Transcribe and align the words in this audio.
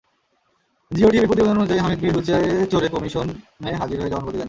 জিয়ো 0.91 1.09
টিভির 1.11 1.29
প্রতিবেদন 1.29 1.57
অনুযায়ী, 1.57 1.81
হামিদ 1.83 1.99
মির 2.03 2.13
হুইলচেয়ারে 2.13 2.49
চড়ে 2.71 2.87
কমিশনে 2.89 3.71
হাজির 3.81 3.97
হয়ে 3.99 4.11
জবানবন্দি 4.11 4.31
দেন। 4.31 4.39